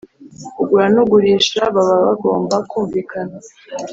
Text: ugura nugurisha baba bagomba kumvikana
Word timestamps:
ugura 0.61 0.85
nugurisha 0.93 1.59
baba 1.75 1.95
bagomba 2.07 2.55
kumvikana 2.69 3.37